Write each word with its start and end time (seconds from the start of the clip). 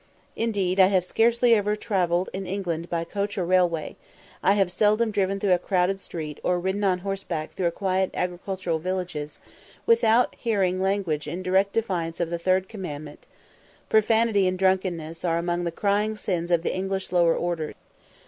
Indeed, 0.35 0.79
I 0.79 0.87
have 0.87 1.05
scarcely 1.05 1.53
ever 1.53 1.75
travelled 1.75 2.31
in 2.33 2.47
England 2.47 2.89
by 2.89 3.03
coach 3.03 3.37
or 3.37 3.45
railway 3.45 3.97
I 4.41 4.53
have 4.53 4.71
seldom 4.71 5.11
driven 5.11 5.39
through 5.39 5.53
a 5.53 5.59
crowded 5.59 5.99
street, 6.01 6.39
or 6.41 6.59
ridden 6.59 6.83
on 6.83 6.97
horseback 7.05 7.51
through 7.51 7.69
quiet 7.69 8.09
agricultural 8.15 8.79
villages 8.79 9.39
without 9.85 10.35
hearing 10.39 10.81
language 10.81 11.27
in 11.27 11.43
direct 11.43 11.73
defiance 11.73 12.19
of 12.19 12.31
the 12.31 12.39
third 12.39 12.67
commandment. 12.67 13.27
Profanity 13.89 14.47
and 14.47 14.57
drunkenness 14.57 15.23
are 15.23 15.37
among 15.37 15.65
the 15.65 15.71
crying 15.71 16.15
sins 16.15 16.49
of 16.49 16.63
the 16.63 16.73
English 16.73 17.11
lower 17.11 17.35
orders. 17.35 17.75